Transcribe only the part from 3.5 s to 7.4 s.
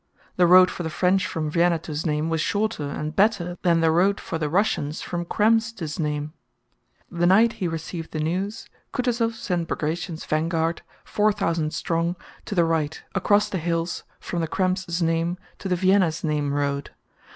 than the road for the Russians from Krems to Znaim. The